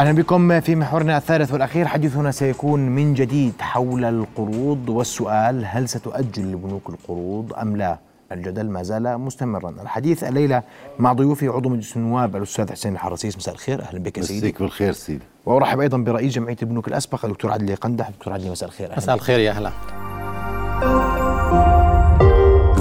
[0.00, 1.86] أهلا بكم في محورنا الثالث والأخير.
[1.86, 7.98] حديثنا سيكون من جديد حول القروض والسؤال هل ستؤجل لبنوك القروض أم لا؟
[8.32, 9.70] الجدل ما زال مستمرا.
[9.70, 10.62] الحديث الليلة
[10.98, 14.38] مع ضيوفي عضو مجلس النواب الأستاذ حسين الحرسيس مساء الخير أهلا بك سيدي.
[14.38, 15.24] مسيك بالخير سيدي.
[15.46, 18.10] وأرحب أيضا برئيس جمعية البنوك الأسبق الدكتور عدلي قندح.
[18.10, 18.92] دكتور عدلي مساء الخير.
[18.96, 19.70] مساء الخير يا أهلا.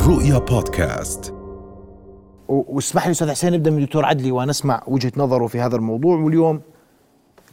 [0.08, 1.34] رؤيا بودكاست.
[2.48, 6.18] واسمح لي أستاذ حسين نبدأ من الدكتور عدلي ونسمع وجهة نظره في هذا الموضوع.
[6.18, 6.62] واليوم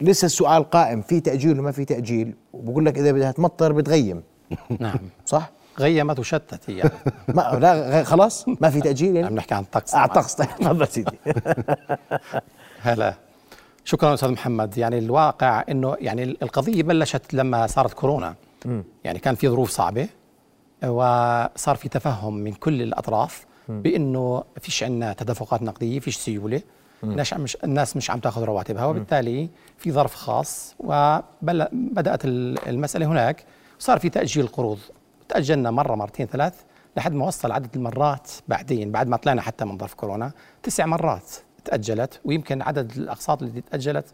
[0.01, 4.23] لسه السؤال قائم في تأجيل وما في تأجيل؟ وبقول لك إذا بدها تمطر بتغيم.
[4.79, 4.99] نعم.
[5.25, 6.91] صح؟ غيمت وشتت هي.
[7.27, 10.33] ما لا خلاص؟ ما في تأجيل يعني؟ عم نحكي عن الطقس آه طقس.
[10.33, 11.17] طيب تفضل سيدي.
[12.81, 13.13] هلا.
[13.83, 14.77] شكرا أستاذ محمد.
[14.77, 18.35] يعني الواقع إنه يعني القضية بلشت لما صارت كورونا.
[19.03, 20.07] يعني كان في ظروف صعبة
[20.85, 26.61] وصار في تفهم من كل الأطراف بإنه فيش عندنا تدفقات نقدية فيش سيولة.
[27.03, 33.43] مش الناس مش عم تاخذ رواتبها وبالتالي في ظرف خاص وبدات المسألة هناك.
[33.79, 34.79] صار في تأجيل القروض
[35.29, 36.53] تأجلنا مرة مرتين ثلاث
[36.97, 40.31] لحد ما وصل عدد المرات بعدين بعد ما طلعنا حتى من ظرف كورونا
[40.63, 41.31] تسع مرات
[41.65, 42.19] تأجلت.
[42.25, 44.05] ويمكن عدد الأقساط اللي تأجلت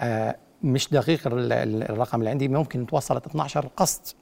[0.00, 4.16] آه، مش دقيق ال- ال- الرقم اللي عندي ممكن توصلت 12 قسط.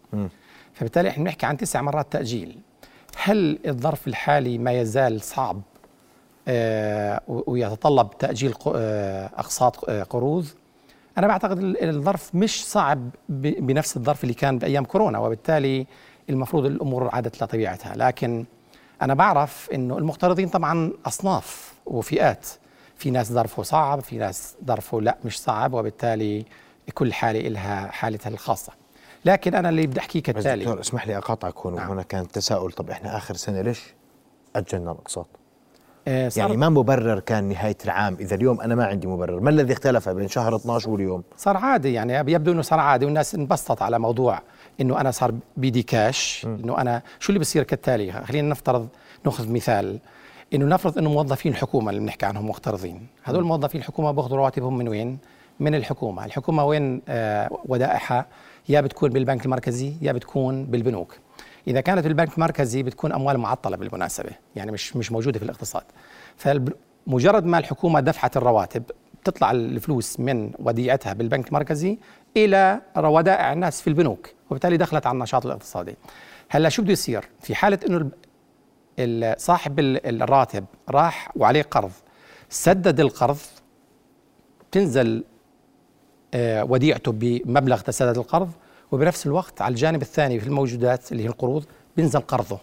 [0.72, 2.58] فبالتالي إحنا بنحكي عن تسع مرات تأجيل.
[3.16, 5.60] هل الظرف الحالي ما يزال صعب؟
[7.28, 10.46] ويتطلب تأجيل ق- آه، أقساط آه، قروض.
[11.18, 15.86] أنا بعتقد ال- الظرف مش صعب بنفس الظرف اللي كان بأيام كورونا وبالتالي
[16.30, 18.44] المفروض الأمور عادت لطبيعتها لكن
[19.02, 22.46] أنا بعرف إنه المقترضين طبعا أصناف وفئات.
[22.96, 26.44] في ناس ظرفه صعب في ناس ظرفه لا مش صعب وبالتالي
[26.94, 28.72] كل حالة لها حالتها الخاصة.
[29.24, 30.64] لكن أنا اللي بدي أحكيه بس كالتالي.
[30.64, 31.88] دكتور اسمح لي أقاطعك هون نعم.
[31.90, 33.80] وهنا كان تساؤل طب إحنا آخر سنة ليش
[34.56, 35.26] أجلنا الأقساط؟
[36.08, 39.72] آه، يعني ما مبرر كان نهاية العام إذا اليوم أنا ما عندي مبرر ما الذي
[39.72, 43.98] اختلف بين شهر 12 واليوم؟ صار عادي يعني يبدو إنه صار عادي والناس انبسطت على
[43.98, 44.42] موضوع
[44.80, 48.88] إنه أنا صار بيدي كاش إنه أنا شو اللي بصير كالتالي؟ خلينا نفترض
[49.24, 49.98] نأخذ مثال
[50.54, 53.06] إنه نفرض إنه موظفين الحكومة اللي بنحكي عنهم مقترضين.
[53.22, 55.18] هذول موظفين الحكومة بياخذوا رواتبهم من وين؟
[55.60, 56.24] من الحكومة.
[56.24, 58.26] الحكومة وين؟ آه ودائعها
[58.68, 61.16] يا بتكون بالبنك المركزي يا بتكون بالبنوك.
[61.68, 65.82] إذا كانت بالبنك المركزي بتكون أموال معطلة بالمناسبة يعني مش مش موجودة في الاقتصاد.
[66.36, 68.82] فمجرد ما الحكومة دفعت الرواتب
[69.22, 71.98] بتطلع الفلوس من وديعتها بالبنك المركزي
[72.36, 75.96] إلى ودائع الناس في البنوك وبالتالي دخلت على النشاط الاقتصادي.
[76.48, 78.10] هلأ شو بده يصير؟ في حالة إنه
[79.38, 81.90] صاحب ال- الراتب راح وعليه قرض.
[82.48, 83.38] سدد القرض
[84.72, 85.24] تنزل
[86.34, 88.50] آه، وديعته بمبلغ تسدد القرض
[88.92, 91.64] وبنفس الوقت على الجانب الثاني في الموجودات اللي هي القروض
[91.96, 92.58] بينزل قرضه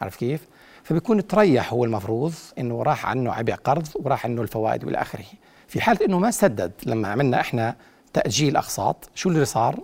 [0.00, 0.46] عارف كيف؟
[0.84, 5.24] فبيكون تريح هو المفروض إنه راح عنه عبء قرض وراح عنه الفوائد والى آخره.
[5.68, 7.76] في حالة إنه ما سدد لما عملنا إحنا
[8.12, 9.78] تأجيل أقساط شو اللي صار؟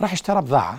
[0.00, 0.78] راح اشترى بضاعة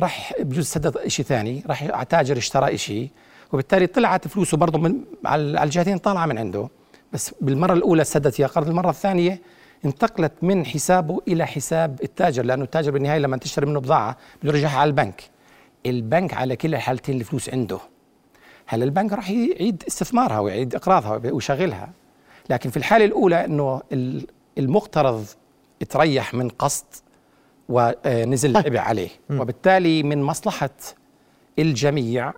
[0.00, 3.10] راح بجوز سدد شيء ثاني راح تاجر اشترى شيء
[3.52, 6.68] وبالتالي طلعت فلوسه برضه من على على الجهتين طالعة من عنده
[7.12, 9.40] بس بالمرة الأولى سدد فيها قرض المرة الثانية
[9.84, 14.78] انتقلت من حسابه إلى حساب التاجر لأنه التاجر بالنهاية لما تشتري منه بضاعة بده يرجعها
[14.78, 15.22] على البنك.
[15.86, 17.78] البنك على كلا الحالتين الفلوس عنده.
[18.66, 21.90] هلا البنك راح يعيد استثمارها ويعيد إقراضها ويشغلها.
[22.50, 24.26] لكن في الحالة الأولى إنه ال-
[24.58, 25.26] المقترض
[25.88, 27.02] تريح من قسط
[27.68, 29.08] ونزل العبء عليه.
[29.30, 30.70] وبالتالي من مصلحة
[31.58, 32.32] الجميع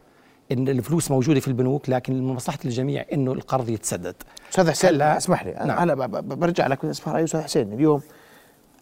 [0.52, 4.14] إن الفلوس موجودة في البنوك لكن من مصلحه الجميع إنه القرض يتسدد
[4.50, 6.06] أستاذ حسين اسمح لي أنا نعم.
[6.06, 8.00] ب- برجع لك اسمح لي أستاذ حسين اليوم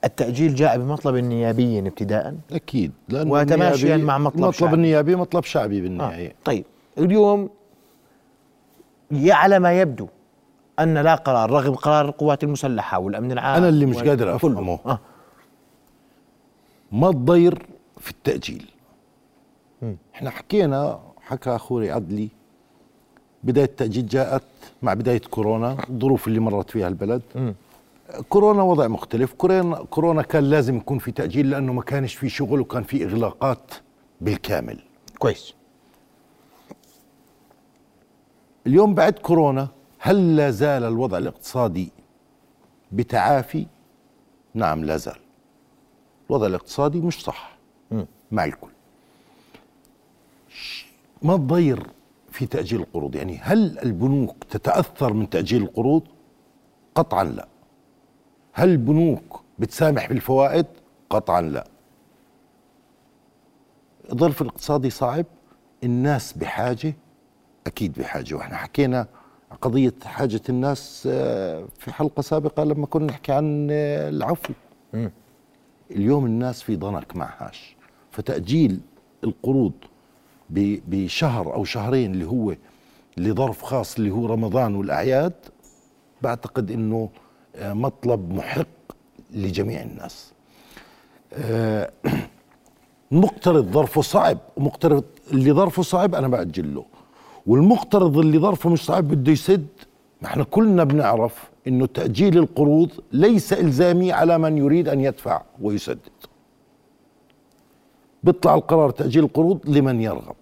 [0.04, 4.74] التأجيل جاء بمطلب نيابي ابتداء أكيد لأنه وتماشياً مع مطلب المطلب شعبي.
[4.74, 5.82] النيابي مطلب شعبي آه.
[5.82, 6.64] بالنهاية طيب
[6.98, 7.50] اليوم
[9.12, 10.08] على ما يبدو
[10.78, 14.36] أن لا قرار رغم قرار القوات المسلحة والأمن العام أنا اللي مش قادر.
[14.36, 14.78] أفهمه.
[14.86, 14.98] آه.
[16.92, 17.66] ما تضير
[18.00, 18.70] في التأجيل
[20.14, 22.28] إحنا حكينا حكى أخوي عدلي
[23.44, 24.42] بداية التأجيل جاءت
[24.82, 27.22] مع بداية كورونا الظروف اللي مرت فيها البلد.
[28.28, 29.32] كورونا وضع مختلف.
[29.32, 33.72] كورونا كورونا كان لازم يكون في تأجيل لأنه ما كانش في شغل وكان في إغلاقات
[34.20, 34.78] بالكامل.
[35.18, 35.54] كويس.
[38.66, 39.68] اليوم بعد كورونا
[39.98, 41.92] هل لا زال الوضع الاقتصادي
[42.92, 43.66] بتعافي؟
[44.54, 45.18] نعم لا زال.
[46.30, 47.56] الوضع الاقتصادي مش صح.
[48.32, 48.70] مع الكل.
[51.22, 51.86] ما تضير
[52.30, 56.02] في تأجيل القروض؟ يعني هل البنوك تتأثر من تأجيل القروض؟
[56.94, 57.48] قطعا لا.
[58.52, 60.66] هل البنوك بتسامح بالفوائد؟
[61.10, 61.64] قطعا لا.
[64.12, 65.26] الظرف الاقتصادي صعب
[65.84, 66.94] الناس بحاجة
[67.66, 68.34] أكيد بحاجة.
[68.34, 69.06] وإحنا حكينا
[69.60, 74.52] قضية حاجة الناس آه، في حلقة سابقة لما كنا نحكي عن آه، العفو.
[75.90, 77.76] اليوم الناس في ضنك معهاش
[78.10, 78.80] فتأجيل
[79.24, 79.72] القروض
[80.50, 82.54] بشهر أو شهرين اللي هو
[83.16, 85.32] لظرف خاص اللي هو رمضان والأعياد
[86.22, 87.08] بعتقد أنه
[87.56, 88.66] آه، مطلب محق
[89.30, 90.32] لجميع الناس.
[91.34, 91.90] آه،
[93.12, 96.84] المقترض ظرفه صعب ومقترض اللي ظرفه صعب أنا بأجل له.
[97.46, 99.66] والمقترض اللي ظرفه مش صعب بده يسد.
[100.22, 105.98] ما إحنا كلنا بنعرف إنه تأجيل القروض ليس إلزامي على من يريد أن يدفع ويسدد.
[108.24, 110.36] بيطلع القرار تأجيل القروض لمن يرغب.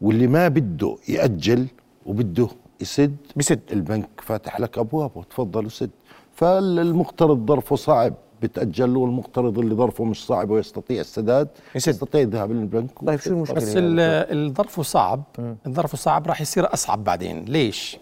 [0.00, 1.66] واللي ما بده يأجل
[2.06, 2.48] وبده
[2.80, 3.60] يسد بسد.
[3.72, 5.90] البنك فاتح لك أبوابه تفضل وسد.
[6.34, 11.88] فالمقترض ظرفه صعب بتأجل له والمقترض اللي ظرفه مش صعب ويستطيع السداد يسد.
[11.92, 12.98] يستطيع الذهاب للبنك.
[13.06, 14.00] طيب شو المشكلة؟ بس ال-
[14.46, 15.22] الظرف صعب.
[15.66, 17.44] الظرف صعب راح يصير أصعب بعدين.
[17.44, 17.98] ليش؟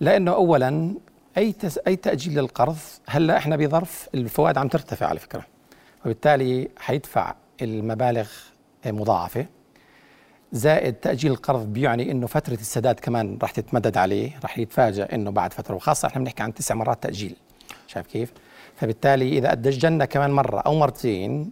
[0.00, 0.94] لأنه اولا
[1.38, 2.76] أي تس أي تأجيل للقرض
[3.06, 5.44] هلأ إحنا بظرف الفوائد عم ترتفع على فكرة.
[6.06, 8.28] وبالتالي حيدفع المبالغ
[8.86, 9.46] مضاعفة.
[10.52, 15.52] زائد تأجيل القرض بيعني إنه فترة السداد كمان راح تتمدد عليه راح يتفاجئ إنه بعد
[15.52, 17.36] فترة وخاصة إحنا بنحكي عن تسع مرات تأجيل.
[17.86, 18.32] شايف كيف؟
[18.76, 21.50] فبالتالي إذا اجلنا كمان مرة أو مرتين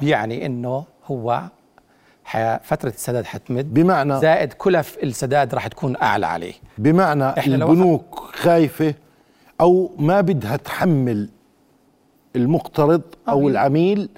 [0.00, 1.42] بيعني إنه هو
[2.62, 3.74] فترة السداد حتمد.
[3.74, 6.54] بمعنى زائد كلف السداد راح تكون أعلى عليه.
[6.78, 8.94] بمعنى إحنا لو البنوك خايفة
[9.60, 11.28] أو ما بدها تحمل
[12.36, 14.08] المقترض أو هي- العميل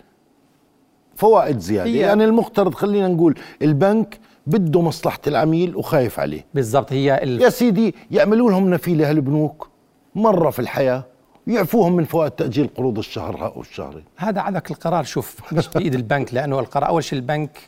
[1.17, 1.91] فوائد زيادة.
[1.91, 6.45] هي- يعني المقترض خلينا نقول البنك بده مصلحة العميل وخايف عليه.
[6.55, 7.41] بالضبط هي ال...
[7.43, 9.69] يا سيدي يعملوا لهم نفيلة هالبنوك
[10.15, 11.05] مرة في الحياة
[11.47, 14.05] يعفوهم من فوائد تأجيل قروض الشهر أو الشهرين.
[14.17, 17.59] هذا عندك القرار شوف مش بإيد البنك لأنه القرار أول شيء البنك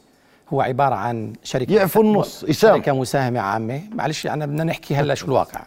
[0.52, 2.44] هو عبارة عن شركة يعفو النص،.
[2.44, 3.80] شركة مساهمة عامة.
[3.94, 5.62] معلش أنا بدنا نحكي هلأ شو الواقع.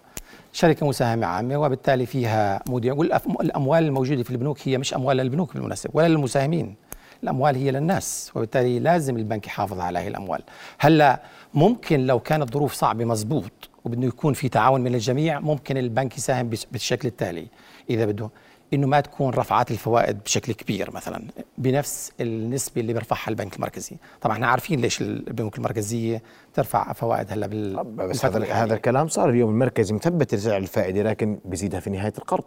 [0.53, 5.91] شركة مساهمة عامة وبالتالي فيها موديل والاموال الموجودة في البنوك هي مش أموال للبنوك بالمناسبة
[5.93, 6.75] ولا للمساهمين.
[7.23, 10.41] الأموال هي للناس وبالتالي لازم البنك يحافظ على هذه الأموال.
[10.79, 11.21] هلأ
[11.53, 16.49] ممكن لو كانت الظروف صعبة مزبوط وبده يكون في تعاون من الجميع ممكن البنك يساهم
[16.71, 17.47] بالشكل التالي
[17.89, 18.29] إذا بده
[18.73, 21.23] إنه ما تكون رفعات الفوائد بشكل كبير مثلا
[21.57, 23.97] بنفس النسبة اللي بيرفعها البنك المركزي.
[24.21, 26.21] طبعا إحنا عارفين ليش البنوك المركزية
[26.53, 28.63] ترفع فوائد هلأ بال بس هذا الحالية.
[28.63, 32.43] هذا الكلام صار اليوم المركزي مثبت سعر الفائدة لكن بيزيدها في نهاية القرض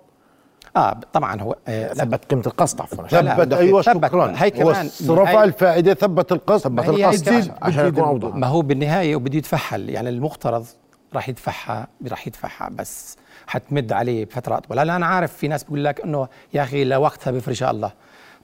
[0.77, 2.25] آه طبعا هو آه ثبت.
[2.25, 3.07] قيمة القسط عفوا.
[3.09, 3.81] ثبت يثبت.
[3.81, 4.33] شكرا.
[4.37, 7.29] هي كمان هو رفع الفائدة ثبت القسط ثبت القسط
[7.63, 10.67] عشان يكون اوضح ما هو بالنهاية وبده يتفحل يعني المقترض
[11.15, 13.17] راح يدفعها راح يدفعها بس.
[13.47, 17.31] حتمد عليه بفترة اطول هلا أنا عارف في ناس بيقول لك إنه يا أخي لوقتها
[17.31, 17.93] بفرج الله.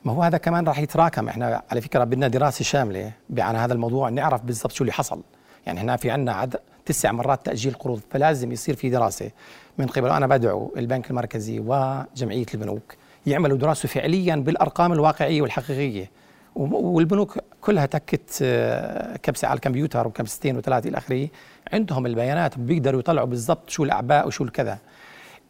[0.04, 1.28] ما هو هذا كمان راح يتراكم.
[1.28, 5.22] إحنا على فكرة بدنا دراسة شاملة عن هذا الموضوع نعرف بالضبط شو اللي حصل.
[5.66, 6.56] يعني هنا في عندنا عد
[6.86, 9.30] تسع مرات تأجيل قروض فلازم يصير في دراسة
[9.78, 10.10] من قبل.
[10.10, 12.94] أنا بدعو البنك المركزي وجمعية البنوك
[13.26, 16.10] يعملوا دراسة فعليا بالأرقام الواقعية والحقيقية.
[16.54, 21.28] والبنوك كلها تكت آه، كبسة على الكمبيوتر وكبستين وثلاثة إلى آخره.
[21.72, 24.78] عندهم البيانات بيقدروا يطلعوا بالضبط شو الأعباء وشو الكذا.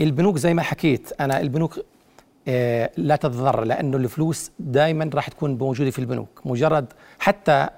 [0.00, 1.80] البنوك زي ما حكيت أنا البنوك
[2.48, 6.40] آه، لا تتضرر لأنه الفلوس دائما راح تكون موجودة في البنوك.
[6.44, 7.68] مجرد حتى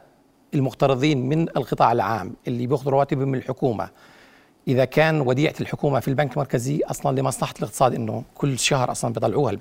[0.55, 3.89] المقترضين من القطاع العام اللي بياخذوا رواتبهم من الحكومة.
[4.69, 9.59] إذا كان وديعة الحكومة في البنك المركزي أصلا لمصلحة الاقتصاد إنه كل شهر أصلا بيطلعوها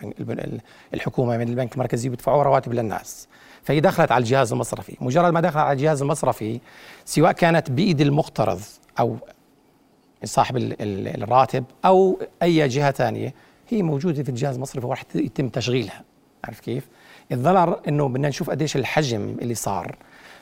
[0.94, 3.28] الحكومة من البنك المركزي بيدفعوا رواتب للناس.
[3.64, 4.98] فهي دخلت على الجهاز المصرفي.
[5.02, 6.60] مجرد ما دخلت على الجهاز المصرفي
[7.06, 8.62] سواء كانت بإيد المقترض
[9.00, 9.18] أو
[10.24, 13.34] صاحب ال- ال- الراتب أو أي جهة ثانية
[13.70, 16.04] هي موجودة في الجهاز المصرفي وراح يتم تشغيلها.
[16.44, 16.88] عارف كيف؟
[17.32, 19.96] الضرر إنه بدنا نشوف قديش الحجم اللي صار.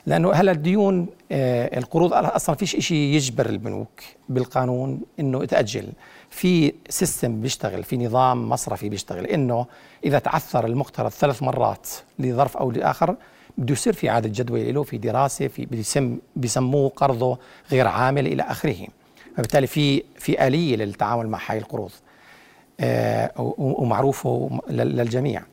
[0.06, 5.90] لأنه هلا الديون آه القروض أصلا فيش شيء يجبر البنوك بالقانون إنه تأجل.
[6.29, 9.65] في سيستم بيشتغل في نظام مصرفي بيشتغل إنه
[10.05, 11.88] إذا تعثر المقترض ثلاث مرات
[12.19, 13.15] لظرف أو لآخر
[13.57, 17.38] بده يصير في اعاده جدوى له في دراسة في بيسم بيسموه قرضه
[17.72, 18.88] غير عامل إلى آخره.
[19.38, 21.91] فبالتالي في في آلية للتعامل مع هاي القروض
[22.79, 25.43] آه، ومعروفة لل- للجميع.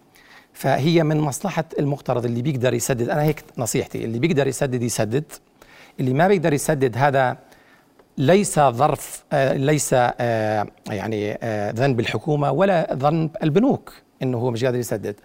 [0.52, 5.24] فهي من مصلحة المقترض اللي بيقدر يسدد أنا هيك نصيحتي اللي بيقدر يسدد يسدد.
[6.00, 7.36] اللي ما بيقدر يسدد هذا
[8.18, 13.92] ليس ظرف آه، ليس آه، يعني آه، ذنب الحكومة ولا ذنب البنوك
[14.22, 15.16] إنه هو مش قادر يسدد.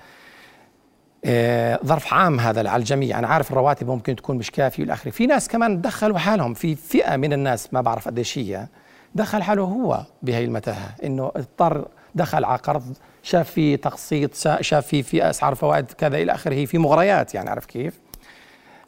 [1.85, 3.19] ظرف عام هذا على الجميع.
[3.19, 5.11] أنا عارف الرواتب ممكن تكون مش كافية والى آخره.
[5.11, 6.53] في ناس كمان دخلوا حالهم.
[6.53, 8.67] في فئة من الناس ما بعرف قديش هي
[9.15, 10.95] دخل حاله هو بهي المتاهة.
[11.03, 16.17] إنه اضطر دخل على قرض شاف في تقسيط شا- شاف في في اسعار فوائد كذا
[16.17, 16.65] إلى آخره.
[16.65, 17.99] في مغريات يعني عارف كيف؟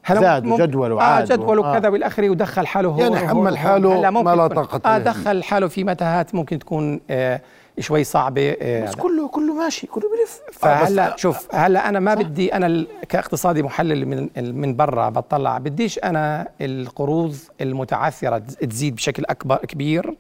[0.10, 1.72] زاد مم- وجدول آه وعاد جدول آه.
[1.72, 4.98] وكذا والى اخره ودخل حاله هو يعني حمل حاله ما لا طاقة آه.
[4.98, 7.42] دخل حاله في متاهات ممكن تكون آه
[7.80, 10.42] شوي صعبة آه بس كله كله ماشي كله بلف.
[10.60, 16.48] فهلا شوف هلا أنا ما بدي أنا كاقتصادي محلل من من برا بطلع بديش أنا
[16.62, 20.16] القروض المتعثرة تز- تزيد بشكل أكبر كبير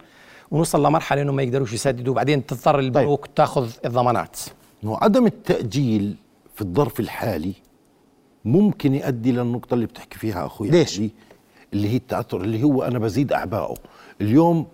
[0.51, 4.39] ونوصل لمرحلة إنه ما يقدروش يسددوا وبعدين تضطر البنوك تأخذ الضمانات.
[4.83, 6.15] انه عدم التأجيل
[6.55, 7.53] في الظرف الحالي
[8.45, 11.11] ممكن يؤدي للنقطه اللي بتحكي فيها أخوي ليش؟ علي،
[11.73, 13.75] اللي هي التعثر اللي هو أنا بزيد اعبائه
[14.21, 14.67] اليوم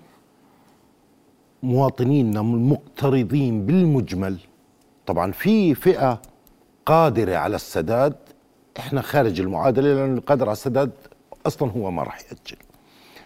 [1.63, 4.38] مواطنينا المقترضين بالمجمل
[5.05, 6.21] طبعا في فئة
[6.86, 8.15] قادرة على السداد
[8.79, 10.91] إحنا خارج المعادلة لأنه القادر على السداد
[11.45, 12.57] أصلا هو ما راح يأجل.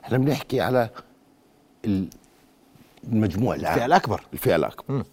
[0.04, 0.90] إحنا بنحكي على
[1.86, 2.08] ال-
[3.04, 4.22] المجموع العام الفئة الأكبر.
[4.34, 5.04] الفئة الأكبر.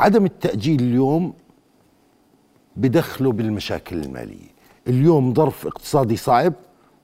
[0.00, 1.32] عدم التأجيل اليوم
[2.76, 4.50] بدخله بالمشاكل المالية.
[4.88, 6.52] اليوم ظرف اقتصادي صعب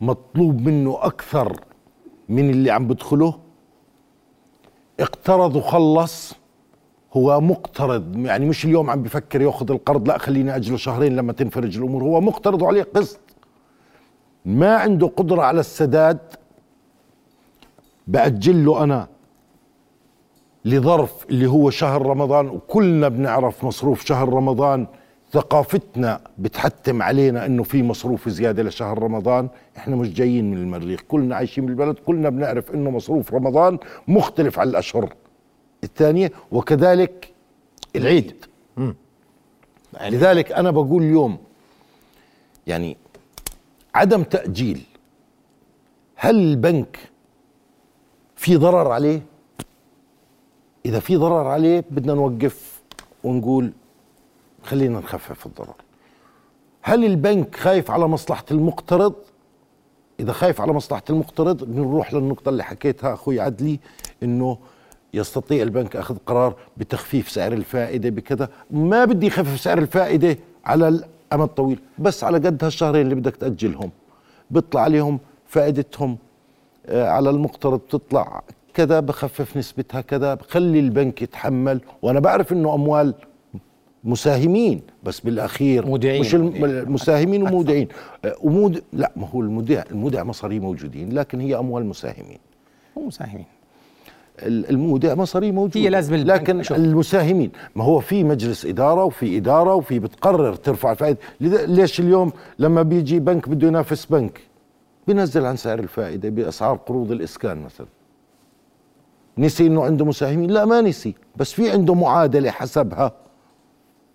[0.01, 1.61] مطلوب منه أكثر
[2.29, 3.39] من اللي عم بدخله.
[5.01, 6.35] اقترض وخلص
[7.13, 8.17] هو مقترض.
[8.17, 12.03] يعني مش اليوم عم بفكر ياخذ القرض لا خليني أجله شهرين لما تنفرج الأمور.
[12.03, 13.21] هو مقترض وعليه قسط.
[14.45, 16.19] ما عنده قدرة على السداد.
[18.07, 19.09] بأجل له أنا
[20.65, 24.87] لظرف اللي هو شهر رمضان وكلنا بنعرف مصروف شهر رمضان
[25.33, 29.49] ثقافتنا بتحتم علينا إنه في مصروف زيادة لشهر رمضان.
[29.77, 31.01] إحنا مش جايين من المريخ.
[31.09, 33.79] كلنا عايشين بالبلد كلنا بنعرف إنه مصروف رمضان
[34.09, 35.15] مختلف عن الأشهر.
[35.85, 37.33] الثانية وكذلك
[37.97, 38.45] العيد.
[40.01, 41.39] لذلك أنا بقول اليوم
[42.67, 42.97] يعني
[43.95, 44.83] عدم تأجيل
[46.17, 46.99] هل البنك
[48.37, 49.23] في ضرر عليه؟
[50.87, 52.81] إذا في ضرر عليه بدنا نوقف
[53.25, 53.73] ونقول
[54.67, 55.75] خلينا نخفف الضرر.
[56.83, 59.15] هل البنك خايف على مصلحة المقترض؟
[60.21, 63.81] إذا خايف على مصلحة المقترض بنروح للنقطة اللي حكيتها أخوي عدلي
[64.23, 64.59] إنه
[65.15, 68.49] يستطيع البنك أخذ قرار بتخفيف سعر الفائدة بكذا.
[68.71, 73.91] ما بدي يخفف سعر الفائدة على الأمد الطويل بس على قد هالشهرين اللي بدك تأجلهم.
[74.51, 76.19] بيطلع عليهم فائدتهم
[76.87, 78.43] آه، على المقترض بتطلع
[78.75, 81.81] كذا بخفف نسبتها كذا بخلي البنك يتحمل.
[82.03, 83.15] وأنا بعرف إنه أموال
[84.07, 86.21] مساهمين بس بالأخير مودعين.
[86.21, 87.89] مش الم- المساهمين ومودعين.
[88.25, 92.39] آه، ومود لا ما هو المودع المودع مصاريه موجودين لكن هي أموال مساهمين.
[92.97, 93.45] مو مساهمين.
[94.39, 96.77] ال- المودع مصاريه موجوده هي لازم لكن شوف.
[96.77, 101.19] المساهمين ما هو في مجلس إدارة وفي إدارة وفي بتقرر ترفع الفائدة.
[101.41, 104.41] ليش اليوم لما بيجي بنك بده ينافس بنك؟
[105.07, 107.87] بينزل عن سعر الفائدة بأسعار قروض الإسكان مثلا.
[109.39, 113.13] نسي إنه عنده مساهمين؟ لا ما نسي بس في عنده معادلة حسبها.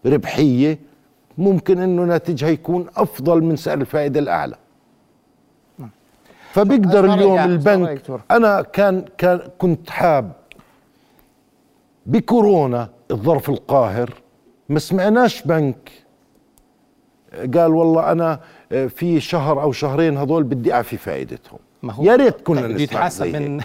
[0.05, 0.79] ربحية
[1.37, 4.55] ممكن إنه ناتجها يكون أفضل من سعر الفائدة الأعلى.
[6.51, 8.01] فبيقدر اليوم البنك.
[8.31, 10.31] أنا كان كان كنت حاب
[12.05, 14.13] بكورونا الظرف القاهر
[14.69, 15.91] ما سمعناش بنك.
[17.33, 18.39] قال والله أنا
[18.69, 21.59] في شهر أو شهرين هذول بدي أعفي فائدتهم.
[21.83, 23.09] ما هو يا ريت كنا نسمع.
[23.39, 23.57] من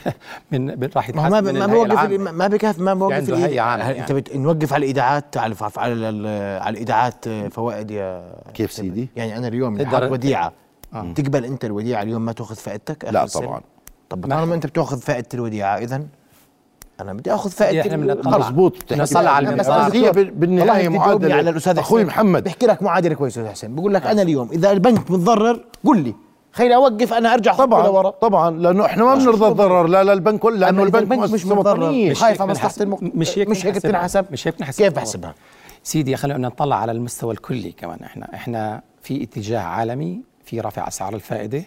[0.53, 2.11] من من- راح يتحاسب ما من ما بوقف.
[2.33, 4.01] ما بكفي ما بوقف هل يعني.
[4.01, 9.37] أنت بت- نوقف على الإيداعات على على ال- على الإيداعات فوائد يا كيف سيدي؟ يعني
[9.39, 10.53] أنا اليوم تقدر- حاط وديعة
[11.15, 13.61] تقبل أنت الوديعة اليوم ما تأخذ فائدتك لا؟ طبعا
[14.11, 16.03] طب طالما أنت بتأخذ فائدة الوديعة اذا
[17.01, 17.97] أنا بدي أخذ فائدة.
[17.97, 18.39] نطلع.
[18.39, 21.09] مظبوط بتحكي على بس هي دكتور، بال- بالنهاية والله أنت معادلة.
[21.19, 22.07] جاوبني على الأستاذ أخوي حسين.
[22.07, 22.45] محمد.
[22.45, 26.15] بحكي لك معادلة كويسة يا حسين بقول لك أنا اليوم إذا البنك متضرر قل لي
[26.57, 30.57] خليني أوقف أنا أرجع طبعا لورا طبعا لأنه إحنا ما بنرضى الضرر لا للبنك ولا
[30.59, 33.11] لأنه البنك البنك مش مؤسسة متضرر وطنيه مش خايف على بنحسب- مصلحه.
[33.15, 33.75] مش هيك مش هيك.
[33.77, 34.93] بتنحسب مش هيك بنحسب كيف.
[34.93, 35.35] بحسبها؟
[35.83, 41.15] سيدي خلينا نطلع على المستوى الكلي كمان إحنا إحنا في اتجاه عالمي في رفع أسعار
[41.15, 41.63] الفائدة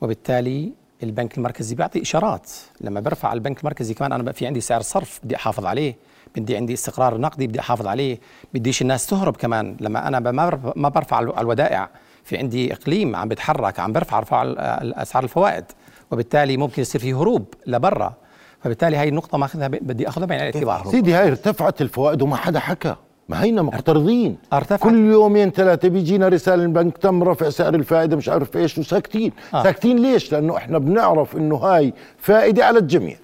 [0.00, 0.72] وبالتالي
[1.02, 2.50] البنك المركزي بيعطي إشارات
[2.80, 5.96] لما برفع البنك المركزي كمان أنا في عندي سعر صرف بدي أحافظ عليه
[6.36, 8.18] بدي عندي استقرار نقدي بدي أحافظ عليه
[8.54, 11.88] بديش الناس تهرب كمان لما أنا ب- ما برف- ما برفع الو- الودائع
[12.24, 15.64] في عندي إقليم عم بتحرك عم برفع رفع ال- الاسعار الفوائد
[16.10, 18.14] وبالتالي ممكن يصير في هروب لبرا.
[18.62, 20.86] فبالتالي هاي النقطة ماخذها بدي أخذها بعين الاعتبار.
[20.90, 22.94] سيدي هاي ارتفعت الفوائد وما حدا حكى.
[23.28, 24.36] ما هينا مقترضين.
[24.52, 24.80] ارتفعت.
[24.80, 29.32] كل يومين ثلاثة بيجينا رسالة من البنك تم رفع سعر الفائدة مش عارف إيش وساكتين.
[29.54, 29.62] آه.
[29.62, 33.16] ساكتين ليش؟ لأنه إحنا بنعرف إنه هاي فائدة على الجميع.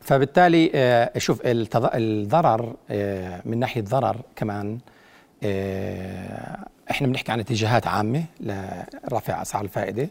[0.00, 4.78] فبالتالي آه، شوف الضرر آه، من ناحية ضرر كمان
[5.42, 6.58] آه،
[6.90, 10.08] إحنا بنحكي عن اتجاهات عامة لرفع أسعار الفائدة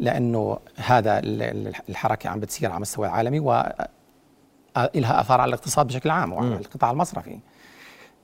[0.00, 3.62] لأنه هذا ال- ال- الحركة عم بتصير على مستوى العالمي و
[4.94, 7.38] لها آثار على الاقتصاد بشكل عام وعلى القطاع المصرفي.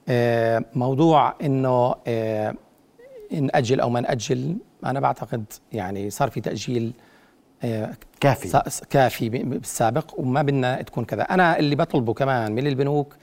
[0.09, 2.55] آه، موضوع إنه آه،
[3.33, 6.93] نأجل أو ما نأجل أنا بعتقد يعني صار في تأجيل
[7.65, 8.61] آه، كافي.
[8.91, 11.23] كافي بالسابق وما بدنا تكون كذا.
[11.23, 13.17] أنا اللي بطلبه كمان من البنوك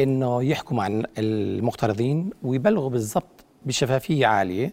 [0.00, 4.72] إنه يحكموا عن المقترضين ويبلغوا بالضبط بشفافية عالية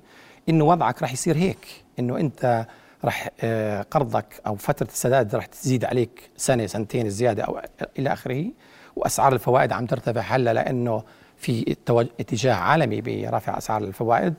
[0.50, 1.68] إنه وضعك راح يصير هيك
[2.00, 2.65] إنه أنت
[3.06, 7.60] راح آه، قرضك أو فترة السداد راح تزيد عليك سنة سنتين زيادة أو
[8.00, 8.46] إلى آخره
[8.96, 11.04] وأسعار الفوائد عم ترتفع هلأ لأنه
[11.38, 11.75] في
[12.20, 14.34] اتجاه عالمي برفع أسعار الفوائد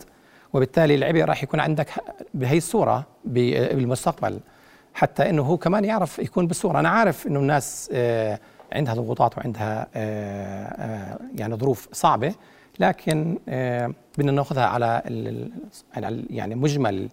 [0.52, 1.88] وبالتالي العبء راح يكون عندك
[2.34, 4.40] بهي الصورة ب- بالمستقبل.
[4.94, 6.80] حتى إنه هو كمان يعرف يكون بالصورة.
[6.80, 8.40] أنا عارف إنه الناس آه،
[8.72, 12.34] عندها ضغوطات وعندها آه، يعني ظروف صعبة
[12.80, 15.02] لكن آه، بدنا ناخذها على
[16.30, 17.08] يعني مجمل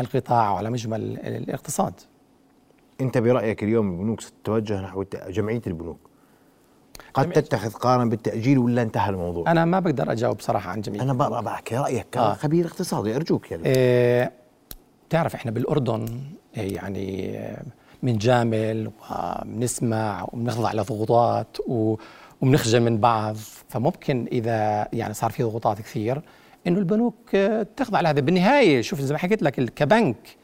[0.00, 1.94] القطاع وعلى مجمل الاقتصاد.
[3.00, 5.98] انت برأيك اليوم البنوك ستتوجه نحو جمعية البنوك؟
[7.14, 11.12] قد تتخذ قرارا بالتأجيل ولا انتهى الموضوع؟ أنا ما بقدر أجاوب صراحة عن جميع أنا
[11.12, 12.34] بقرأ بحكي رأيك آه.
[12.34, 14.32] كخبير اقتصادي أرجوك يعني آه،
[15.08, 16.04] بتعرف إحنا بالأردن
[16.56, 17.62] آه، يعني آه،
[18.02, 21.96] بنجامل وبنسمع وبنخضع لضغوطات و-
[22.40, 23.36] وبنخجل من بعض.
[23.68, 26.22] فممكن إذا يعني صار في ضغوطات كثير
[26.66, 28.20] إنه البنوك آه، تخضع لهذا.
[28.20, 30.36] بالنهاية شوف زي ما حكيت لك كبنك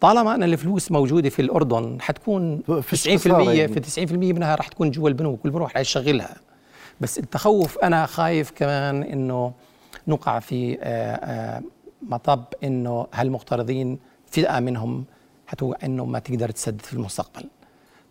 [0.00, 4.90] طالما أن الفلوس موجودة في الأردن حتكون في 90% خسارة في 90% منها رح تكون
[4.90, 6.36] جوا البنوك والبنوك رح يشغلها.
[7.00, 9.52] بس التخوف أنا خايف كمان إنه
[10.08, 11.62] نقع في آه، آه،
[12.02, 15.04] مطب إنه هالمقترضين فئة منهم
[15.46, 17.44] حتوقع إنه ما تقدر تسدد في المستقبل.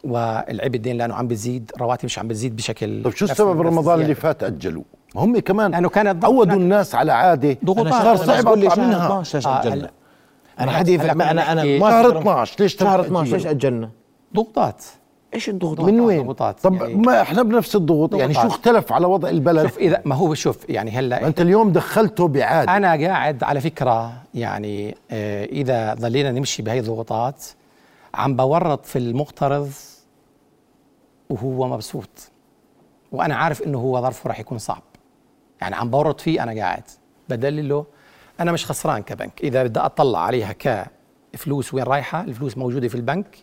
[0.04, 4.02] والعبء الدين لأنه عم بيزيد رواتب مش عم بتزيد بشكل طيب شو السبب رمضان اللي
[4.12, 4.20] الزيادة.
[4.22, 4.84] فات اجلوا
[5.16, 6.54] هم كمان لأنه كانت عودوا.
[6.56, 7.94] الناس على عادة ضغوطات.
[7.94, 9.06] صار صعب أطلع شهر منها.
[9.06, 9.90] 12 ليش آه، اجلنا هلا-
[10.60, 13.90] أنا أنا أنا ما شهر أقدر- 12 ليش شهر تم 12 ليش؟ أجلنا؟
[14.36, 14.84] ضغوطات.
[15.34, 16.60] إيش الضغوط من وين؟ ضغوطات.
[16.60, 18.40] طب يعني- ما إحنا بنفس الضغوط يعني شو.
[18.48, 22.78] اختلف على وضع البلد؟ شوف اذا ما هو شوف يعني هلا أنت اليوم دخلته بعادة.
[22.78, 27.46] أنا قاعد على فكرة يعني آه، إذا ضلينا نمشي بهي الضغوطات
[28.18, 29.72] عم بورط في المقترض
[31.30, 32.32] وهو مبسوط.
[33.12, 34.84] وأنا عارف إنه هو ظرفه راح يكون صعب.
[35.62, 36.84] يعني عم بورط فيه أنا قاعد.
[37.30, 37.86] بدلله
[38.40, 39.42] أنا مش خسران كبنك.
[39.44, 40.56] إذا بدي أطلع عليها
[41.34, 43.38] كفلوس وين رايحة الفلوس موجودة في البنك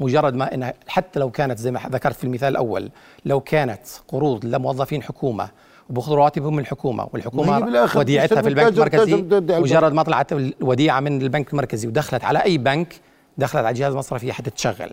[0.00, 2.90] مجرد ما إنها حتى لو كانت زي ما ذكرت في المثال الأول
[3.24, 5.48] لو كانت قروض لموظفين حكومة
[5.90, 9.16] وباخذوا رواتبهم من الحكومة والحكومة وديعتها في البنك المركزي
[9.60, 13.00] مجرد ما طلعت الوديعة من البنك المركزي ودخلت على أي بنك
[13.38, 14.90] دخلت على الجهاز المصرفي حتتشغل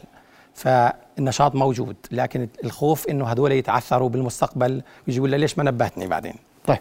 [0.54, 6.34] فالنشاط موجود لكن الخوف إنه هذول يتعثروا بالمستقبل ويجي يقول لي ليش ما نبهتني بعدين؟
[6.68, 6.80] طيب.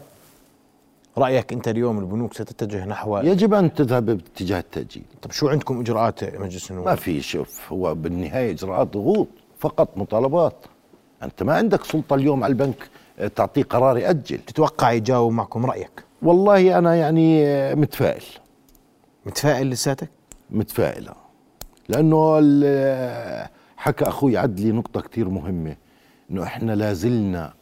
[1.19, 5.03] رأيك أنت اليوم البنوك ستتجه نحو يجب أن تذهب باتجاه التأجيل.
[5.23, 10.55] طب شو عندكم إجراءات مجلس ما النواب في شوف هو بالنهاية إجراءات ضغوط فقط مطالبات.
[11.23, 14.39] أنت ما عندك سلطة اليوم على البنك آه، تعطيه قرار يأجل.
[14.39, 18.25] تتوقع يجاوب معكم رأيك؟ والله أنا يعني آه، متفائل.
[19.27, 20.09] متفائل لساتك؟
[20.51, 21.28] متفائلة.
[21.89, 25.77] لأنه ال- حكى أخوي عدلي نقطة كتير مهمة
[26.31, 27.53] إنه إحنا لازلنا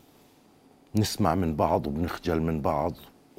[0.96, 2.92] نسمع من بعض وبنخجل من بعض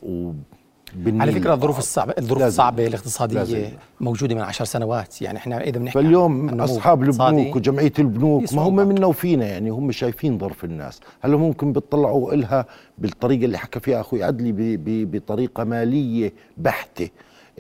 [0.04, 1.78] وبنميل على فكرة الظروف.
[1.78, 2.48] الصعبه الظروف لازم.
[2.54, 3.64] الصعبة الاقتصادية لازم.
[4.02, 8.76] موجودة من عشر سنوات يعني إحنا إذا بنحكي فاليوم الاقتصادي، البنوك وجمعية البنوك ما هم.
[8.76, 12.66] منا وفينا يعني هم شايفين ظرف الناس هلا ممكن بيطلعوا إلها
[12.98, 17.10] بالطريقة اللي حكى فيها أخوي عدلي ب- ب- بطريقة مالية بحتة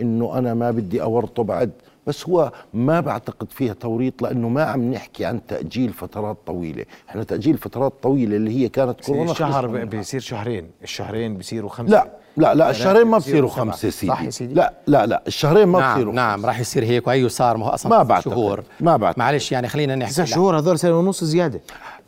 [0.01, 1.71] إنه أنا ما بدي أورطه بعد
[2.07, 6.85] بس هو ما بعتقد فيها توريط لأنه ما عم نحكي عن تأجيل فترات طويلة.
[7.09, 9.85] إحنا تأجيل فترات طويلة اللي هي كانت كورونا منها.
[9.85, 10.71] بيصير شهرين.
[10.83, 11.91] الشهرين بيصيروا خمسة.
[11.91, 13.49] لا لا لا الشهرين ما بصيروا.
[13.49, 16.83] خمسة سيدي صح يا سيدي؟ لا لا لا الشهرين ما نعم بصيروا نعم راح يصير
[16.83, 18.31] هيك وهي صار ما هو أصلا ما بعتقد.
[18.33, 19.19] شهور ما بعتقد.
[19.19, 20.29] معلش يعني خلينا نحكي تسع لا.
[20.29, 21.61] شهور هذول سنة ونص زيادة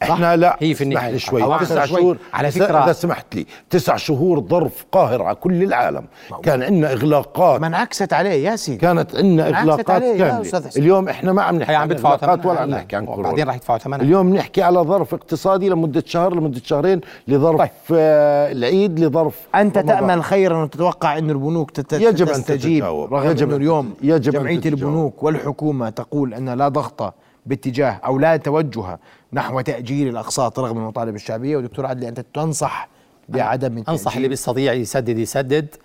[0.04, 0.86] إحنا لا هي في.
[0.86, 1.86] لي شوي تسع.
[1.86, 6.06] شهور على فكرة- إذا سمحت لي تسع شهور ظرف قاهر على كل العالم
[6.44, 10.44] كان عندنا إغلاقات ما انعكست عليه يا سيدي كانت عندنا إغلاقات كاملة.
[10.78, 12.70] اليوم إحنا ما عم نحكي عن إغلاقات ولا عم.
[12.70, 17.02] نحكي عن كورونا راح يدفعوا ثمنها اليوم نحكي على ظرف اقتصادي لمدة شهر لمدة شهرين
[17.28, 17.70] لظرف طيب.
[17.94, 20.19] آه العيد لظرف أنت رمضان.
[20.20, 22.84] تأمل خيرا وتتوقع أن البنوك يجب أن تستجيب.
[22.84, 24.80] رغم يجب أنه أن اليوم يجب أن جمعية تتجاوب.
[24.80, 27.14] البنوك والحكومة تقول أن لا ضغط
[27.46, 29.00] باتجاه أو لا توجه
[29.34, 32.90] نحو تأجيل الأقساط رغم المطالب الشعبية ودكتور عدلي أنت تنصح
[33.30, 35.76] بعدم التأجيل أنصح اللي بيستطيع يسدد يسدد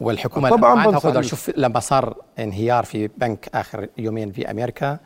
[0.00, 1.20] والحكومة طبعاً له.
[1.22, 4.98] شوف لما صار انهيار في بنك آخر يومين في أمريكا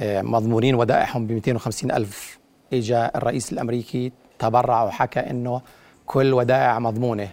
[0.00, 2.38] آه، مضمونين ودائعهم ب 250 ألف
[2.72, 5.60] اجى الرئيس الأمريكي تبرع وحكى إنه
[6.06, 7.28] كل ودائع مضمونة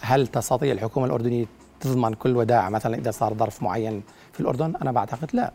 [0.00, 1.46] هل تستطيع الحكومة الأردنية
[1.80, 5.52] تضمن كل ودائع مثلا إذا صار ظرف معين في الأردن أنا بعتقد لا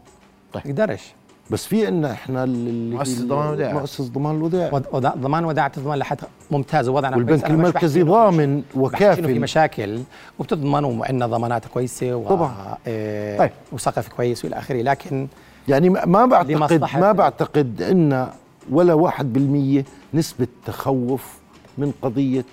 [0.54, 0.64] طيب.
[0.64, 1.14] تقدرش
[1.50, 3.74] بس في عندنا إحنا اللي مؤسسة ضمان الودائع.
[3.74, 6.20] مؤسسة ضمان الودائع ضمان وداعة الضمان لحد
[6.52, 7.46] ممتاز ووضعنا والبنك.
[7.46, 10.02] أنا المركزي ضامن إنه في مشاكل
[10.40, 12.30] وبتضمن وعندنا ضمانات كويسة و...
[12.30, 12.78] طبعاً.
[12.88, 13.52] آه طيب.
[13.72, 15.28] وسقف كويس وإلى آخره لكن
[15.68, 18.28] يعني ما ما بعتقد ما بعتقد إن
[18.72, 21.40] ولا واحد بالمية نسبة تخوف
[21.78, 22.46] من قضية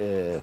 [0.00, 0.40] آه،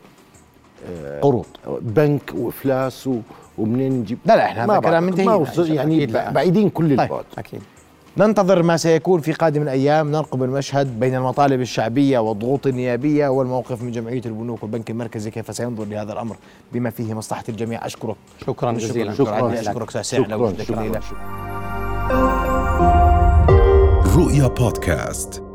[1.21, 1.45] قروض.
[1.81, 3.19] بنك وإفلاس و-
[3.57, 5.03] ومنين نجيب؟ لا، لا، إحنا ما هذا كلام.
[5.03, 5.25] منتهي.
[5.25, 6.05] ما وصل يعني.
[6.05, 7.01] بعيدين كل طيب.
[7.01, 7.23] البعد.
[7.37, 7.61] أكيد.
[8.17, 10.11] ننتظر ما سيكون في قادم الأيام.
[10.11, 15.31] نرقب المشهد بين المطالب الشعبية والضغوط النيابية والموقف من جمعية البنوك والبنك المركزي.
[15.31, 16.35] كيف سينظر لهذا الأمر
[16.73, 18.15] بما فيه مصلحة الجميع؟ أشكرك.
[18.47, 19.13] شكرا جزيلا.
[19.13, 19.25] شكرا.
[19.55, 19.59] شكراً.
[19.59, 19.89] أشكرك.
[20.03, 20.49] شكراً.
[20.69, 20.99] الليلة
[24.15, 25.52] رؤيا بودكاست.